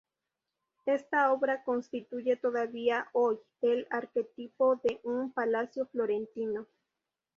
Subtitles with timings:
[0.87, 6.65] Esta obra constituye, todavía hoy, el arquetipo de un palacio florentino.